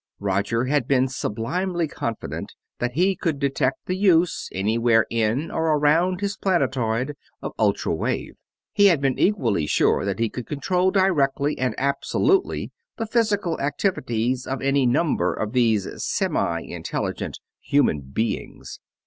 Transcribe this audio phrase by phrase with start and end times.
[0.19, 6.21] Roger had been sublimely confident that he could detect the use, anywhere in or around
[6.21, 8.33] his planetoid, of ultra wave.
[8.73, 14.47] He had been equally sure that he could control directly and absolutely the physical activities
[14.47, 18.79] of any number of these semi intelligent "human beings".